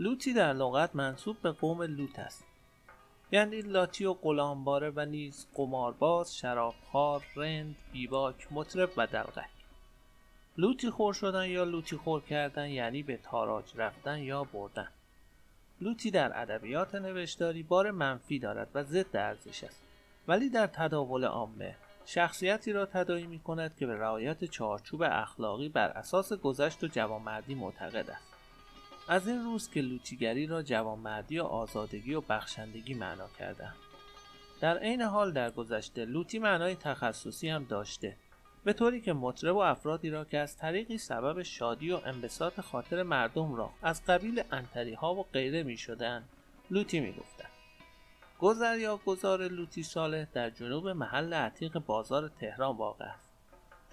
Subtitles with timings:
[0.00, 2.44] لوتی در لغت منصوب به قوم لوت است.
[3.32, 9.50] یعنی لاتی و غلامباره و نیز قمارباز شرابخوار رند بیباک مطرب و دلغک.
[10.56, 14.88] لوتی خور شدن یا لوتی خور کردن یعنی به تاراج رفتن یا بردن.
[15.80, 19.82] لوتی در ادبیات نوشتاری بار منفی دارد و ضد ارزش است.
[20.28, 25.88] ولی در تداول عامه شخصیتی را تداعی می کند که به رعایت چارچوب اخلاقی بر
[25.88, 28.29] اساس گذشت و جوانمردی معتقد است.
[29.10, 33.74] از این روز که لوتیگری را جوانمردی و آزادگی و بخشندگی معنا کردند
[34.60, 38.16] در عین حال در گذشته لوتی معنای تخصصی هم داشته
[38.64, 43.02] به طوری که مطرب و افرادی را که از طریقی سبب شادی و انبساط خاطر
[43.02, 46.24] مردم را از قبیل انتری ها و غیره می شدن
[46.70, 47.48] لوتی می گفتن.
[48.40, 53.30] گذر یا گذار لوتی صالح در جنوب محل عتیق بازار تهران واقع است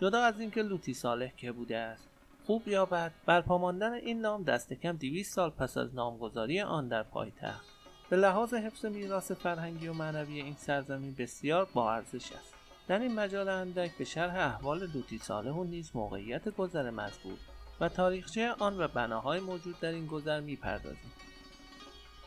[0.02, 2.17] جدا از اینکه لوتی صالح که بوده است
[2.48, 6.88] خوب یا بد برپا ماندن این نام دست کم 200 سال پس از نامگذاری آن
[6.88, 7.66] در پایتخت.
[8.10, 12.54] به لحاظ حفظ میراث فرهنگی و معنوی این سرزمین بسیار با ارزش است.
[12.88, 17.38] در این مجال اندک به شرح احوال لوتی و نیز موقعیت گذر مزبور
[17.80, 21.12] و تاریخچه آن و بناهای موجود در این گذر می‌پردازیم.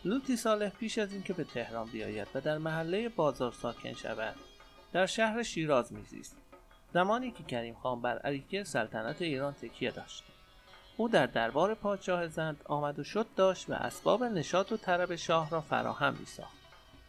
[0.04, 4.34] لوتی صالح پیش از اینکه به تهران بیاید و در محله بازار ساکن شود
[4.92, 6.36] در شهر شیراز میزیست.
[6.94, 10.24] زمانی که کریم خان بر علیه سلطنت ایران تکیه داشت.
[10.96, 15.50] او در دربار پادشاه زند آمد و شد داشت و اسباب نشاط و طرب شاه
[15.50, 16.60] را فراهم میساخت.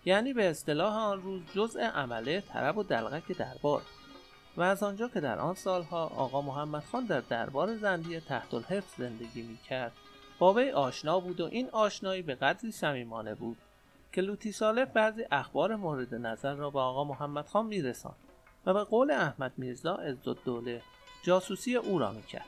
[0.05, 3.81] یعنی به اصطلاح آن روز جزء عمله طرب و دلغک دربار.
[4.57, 8.97] و از آنجا که در آن سالها آقا محمد خان در دربار زندیه تحت الحفظ
[8.97, 9.91] زندگی می کرد
[10.39, 13.57] با وی آشنا بود و این آشنایی به قدری صمیمانه بود
[14.11, 18.15] که لوتی صالح بعضی اخبار مورد نظر را به آقا محمد خان می رساند
[18.65, 19.99] و به قول احمد میرزا
[20.45, 20.81] دوله
[21.23, 22.45] جاسوسی او را می کرد.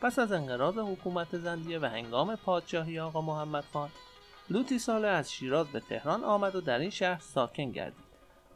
[0.00, 3.88] پس از انقراض حکومت زندیه و هنگام پادشاهی آقا محمد خان
[4.50, 8.04] لوتی ساله از شیراز به تهران آمد و در این شهر ساکن گردید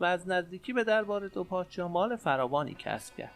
[0.00, 3.34] و از نزدیکی به دربار دو پادشاه مال فراوانی کسب کرد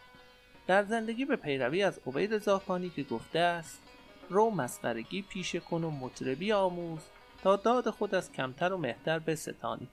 [0.67, 3.81] در زندگی به پیروی از عبید زاکانی که گفته است
[4.29, 6.99] رو مسخرگی پیش کن و مطربی آموز
[7.43, 9.87] تا داد خود از کمتر و مهتر بستانی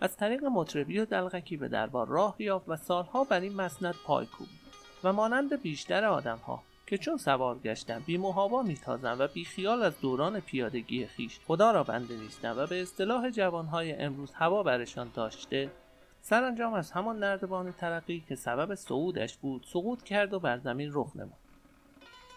[0.00, 4.26] از طریق مطربی و دلغکی به دربار راه یافت و سالها بر این مسند پای
[4.26, 4.60] کوبید
[5.04, 10.00] و مانند بیشتر آدمها که چون سوار گشتن بی محابا میتازن و بی خیال از
[10.00, 15.70] دوران پیادگی خیش خدا را بنده نیستن و به اصطلاح جوانهای امروز هوا برشان داشته
[16.22, 21.16] سرانجام از همان نردبان ترقی که سبب صعودش بود سقوط کرد و بر زمین رخ
[21.16, 21.32] نمود.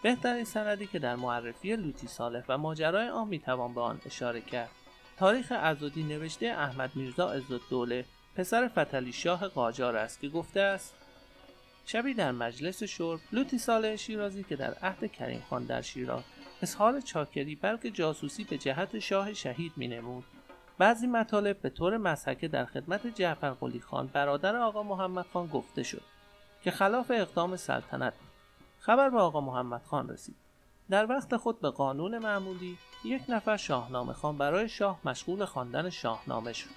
[0.02, 4.70] بهترین سندی که در معرفی لوتی صالح و ماجرای آن می‌توان به آن اشاره کرد
[5.18, 7.38] تاریخ ازودی نوشته احمد میرزا
[7.70, 8.04] دوله
[8.36, 10.94] پسر فتلی شاه قاجار است که گفته است
[11.86, 16.22] شبی در مجلس شرب لوتی صالح شیرازی که در عهد کریم خان در شیراز
[16.62, 20.24] اظهار چاکری بلکه جاسوسی به جهت شاه شهید می نمود
[20.78, 25.82] بعضی مطالب به طور مسحکه در خدمت جعفر قلی خان برادر آقا محمد خان گفته
[25.82, 26.02] شد
[26.62, 28.14] که خلاف اقدام سلطنت
[28.78, 30.43] خبر به آقا محمد خان رسید.
[30.90, 36.52] در وقت خود به قانون معمولی یک نفر شاهنامه خان برای شاه مشغول خواندن شاهنامه
[36.52, 36.70] شد.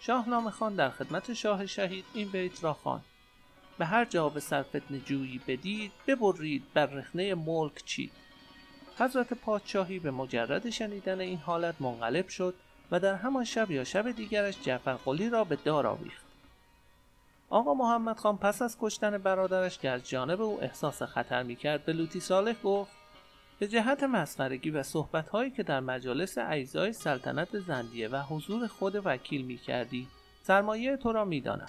[0.00, 3.04] شاهنامه خان در خدمت شاه شهید این بیت را خواند.
[3.78, 8.12] به هر جا به سرفتن جویی بدید ببرید بر رخنه ملک چید.
[8.98, 12.54] حضرت پادشاهی به مجرد شنیدن این حالت منقلب شد
[12.90, 16.24] و در همان شب یا شب دیگرش جعفر قلی را به دار آویخت.
[17.50, 21.92] آقا محمد خان پس از کشتن برادرش که از جانب او احساس خطر می‌کرد به
[21.92, 22.99] لوتی صالح گفت
[23.60, 29.44] به جهت مسخرگی و صحبتهایی که در مجالس اجزای سلطنت زندیه و حضور خود وکیل
[29.44, 30.08] می‌کردی
[30.42, 31.68] سرمایه تو را می‌دانم.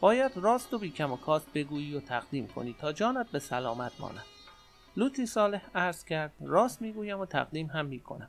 [0.00, 4.24] باید راست و بیکم و کاست بگویی و تقدیم کنی تا جانت به سلامت ماند.
[4.96, 8.28] لوتی صالح عرض کرد راست می‌گویم و تقدیم هم می‌کنم.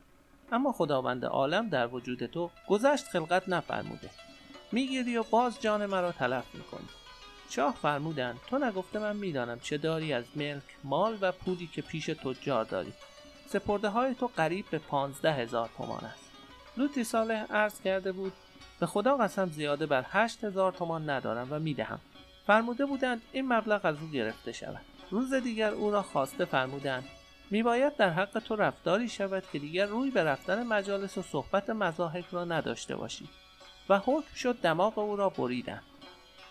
[0.51, 4.09] اما خداوند عالم در وجود تو گذشت خلقت نفرموده.
[4.71, 6.87] می‌گیری و باز جان مرا تلف می‌کنی.
[7.49, 12.05] شاه فرمودند تو نگفته من می‌دانم چه داری از ملک مال و پولی که پیش
[12.05, 12.93] تجار داری.
[13.47, 16.31] سپرده های تو قریب به پانزده هزار تومان است.
[16.77, 18.33] لوتی صالح عرض کرده بود
[18.79, 21.99] به خدا قسم زیاده بر هشت هزار تومان ندارم و می‌دهم.
[22.47, 24.81] فرموده بودند این مبلغ از او گرفته شود.
[25.11, 27.03] روز دیگر او را خواسته فرمودند
[27.49, 32.25] میباید در حق تو رفتاری شود که دیگر روی به رفتن مجالس و صحبت مذاهب
[32.31, 33.29] را نداشته باشی.
[33.89, 35.81] و حکم شد دماغ او را بریدن.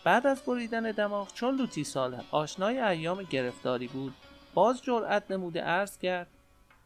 [0.05, 4.15] بعد از بریدن دماغ چون لوتی ساله آشنای ایام گرفتاری بود
[4.55, 6.27] باز جرأت نموده عرض کرد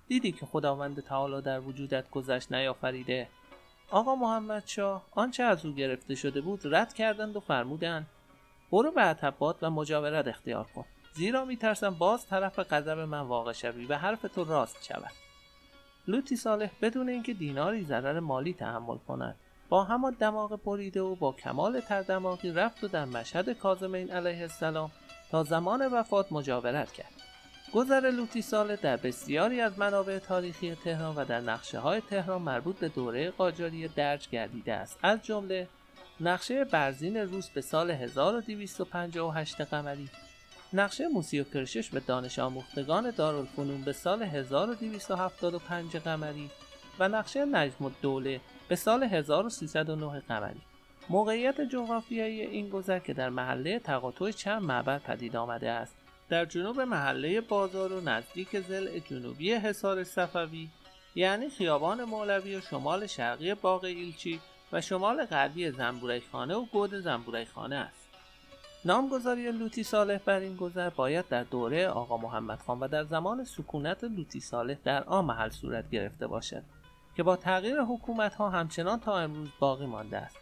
[0.08, 3.28] دیدی که خداوند تعالی در وجودت گذشت نیافریده.
[3.90, 8.06] آقا محمد شاه آنچه از او گرفته شده بود رد کردند و فرمودند
[8.72, 10.84] برو به عتبات و مجاورت اختیار کن.
[11.14, 15.12] زیرا میترسم باز طرف غضب من واقع شوی و حرف تو راست شود.
[16.08, 19.36] لوتی صالح بدون اینکه دیناری ضرر مالی تحمل کند
[19.68, 24.90] با همان دماغ بریده و با کمال تردماغی رفت و در مشهد کازمین علیه السلام
[25.30, 27.12] تا زمان وفات مجاورت کرد.
[27.74, 32.78] گذر لوتی ساله در بسیاری از منابع تاریخی تهران و در نقشه های تهران مربوط
[32.78, 34.98] به دوره قاجاری درج گردیده است.
[35.02, 35.68] از جمله
[36.20, 40.08] نقشه برزین روس به سال 1258 قمری
[40.72, 46.50] نقشه موسی و کرشش به دانش آموختگان دارالفنون به سال 1275 قمری
[46.98, 50.60] و نقشه نجم الدوله به سال 1309 قمری
[51.08, 55.96] موقعیت جغرافیایی این گذر که در محله تقاطع چند معبر پدید آمده است.
[56.28, 60.68] در جنوب محله بازار و نزدیک زل جنوبی حصار صفوی
[61.14, 64.40] یعنی خیابان مولوی و شمال شرقی باغ ایلچی
[64.72, 68.06] و شمال غربی زنبورای خانه و گود زنبورای خانه است.
[68.84, 73.44] نامگذاری لوتی صالح بر این گذر باید در دوره آقا محمد خان و در زمان
[73.44, 76.62] سکونت لوتی صالح در آن محل صورت گرفته باشد.
[77.16, 80.36] که با تغییر حکومت ها همچنان تا امروز باقی مانده است.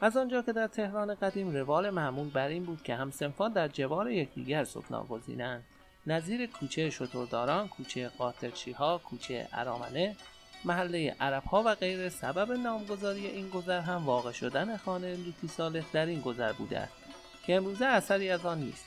[0.00, 4.10] از آنجا که در تهران قدیم روال معمول بر این بود که همسنفان در جوار
[4.10, 5.64] یکدیگر سکنا گزینند.
[6.06, 10.16] نظیر کوچه شترداران کوچه قاطرچی ها کوچه ارامنه
[10.64, 15.84] محله عرب ها و غیره سبب نامگذاری این گذر هم واقع شدن خانه لوتی صالح
[15.92, 16.92] در این گذر بوده است
[17.46, 18.84] که امروزه اثری از آن نیست.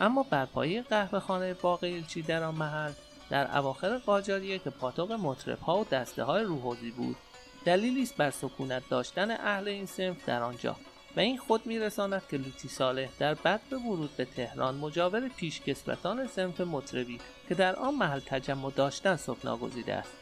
[0.00, 2.92] اما برپایی قهوه خانه باغ ایلچی در آن محل
[3.34, 7.16] در اواخر قاجاریه که پاتوق مطرب ها و دسته های روحوزی بود.
[7.64, 10.76] دلیلی است بر سکونت داشتن اهل این سنف در آنجا.
[11.16, 16.26] و این خود میرساند که لوتی صالح در بد به ورود به تهران مجاور پیشکسوتان
[16.26, 20.12] سنف مطربی که در آن محل تجمع داشتن سکنا گزیده است.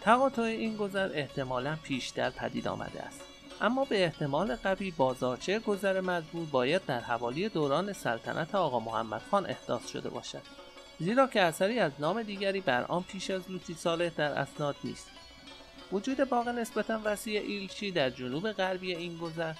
[0.00, 3.20] تقاطع این گذر احتمالا پیشتر پدید آمده است.
[3.60, 9.46] اما به احتمال قوی بازارچه گذر مزبور باید در حوالی دوران سلطنت آقا محمد خان
[9.46, 10.67] احداث شده باشد.
[10.98, 15.10] زیرا که اثری از نام دیگری بر آن پیش از لوتی صالح در اسناد نیست.
[15.92, 19.52] وجود باغ نسبتا وسیع ایلچی در جنوب غربی این گذر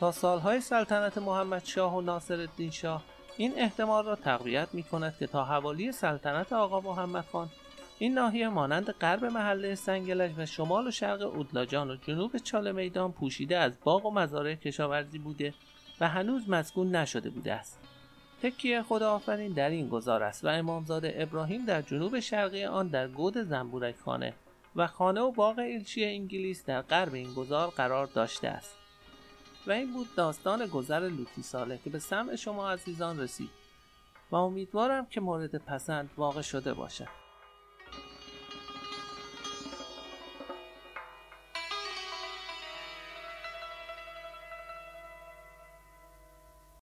[0.00, 3.04] تا سالهای سلطنت محمد شاه و ناصر الدین شاه
[3.36, 7.50] این احتمال را تقویت می کند که تا حوالی سلطنت آقا محمد خان
[7.98, 13.12] این ناحیه مانند غرب محله سنگلج و شمال و شرق اودلاجان و جنوب چاله میدان
[13.12, 15.54] پوشیده از باغ و مزارع کشاورزی بوده
[16.00, 17.80] و هنوز مسکون نشده بوده است.
[18.42, 23.08] تکیه خدا آفرین در این گذار است و امامزاده ابراهیم در جنوب شرقی آن در
[23.08, 24.34] گود زنبورک خانه
[24.76, 28.76] و خانه و باغ ایلچی انگلیس در غرب این گذار قرار داشته است.
[29.66, 33.50] و این بود داستان گذر لوتی ساله که به سمع شما عزیزان رسید
[34.30, 37.25] و امیدوارم که مورد پسند واقع شده باشد.